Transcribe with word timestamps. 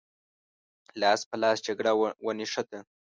لاس 1.01 1.21
په 1.29 1.35
لاس 1.41 1.57
جګړه 1.67 1.91
ونښته. 2.25 2.79